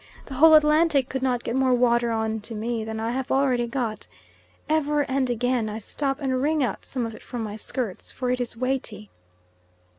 [0.25, 3.67] The whole Atlantic could not get more water on to me than I have already
[3.67, 4.07] got.
[4.67, 8.31] Ever and again I stop and wring out some of it from my skirts, for
[8.31, 9.11] it is weighty.